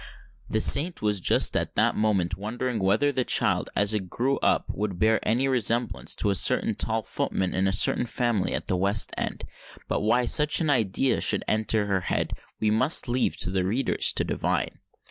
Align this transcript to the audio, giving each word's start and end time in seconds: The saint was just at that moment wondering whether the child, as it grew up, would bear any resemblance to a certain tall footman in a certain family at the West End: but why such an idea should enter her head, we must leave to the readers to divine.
The 0.49 0.61
saint 0.61 1.03
was 1.03 1.21
just 1.21 1.55
at 1.55 1.75
that 1.75 1.95
moment 1.95 2.35
wondering 2.35 2.79
whether 2.79 3.11
the 3.11 3.23
child, 3.23 3.69
as 3.75 3.93
it 3.93 4.09
grew 4.09 4.39
up, 4.39 4.65
would 4.69 4.97
bear 4.97 5.19
any 5.21 5.47
resemblance 5.47 6.15
to 6.15 6.31
a 6.31 6.33
certain 6.33 6.73
tall 6.73 7.03
footman 7.03 7.53
in 7.53 7.67
a 7.67 7.71
certain 7.71 8.07
family 8.07 8.55
at 8.55 8.65
the 8.65 8.75
West 8.75 9.11
End: 9.15 9.43
but 9.87 9.99
why 10.01 10.25
such 10.25 10.59
an 10.59 10.71
idea 10.71 11.21
should 11.21 11.43
enter 11.47 11.85
her 11.85 12.01
head, 12.01 12.33
we 12.59 12.71
must 12.71 13.07
leave 13.07 13.37
to 13.41 13.51
the 13.51 13.63
readers 13.63 14.11
to 14.13 14.23
divine. 14.23 14.79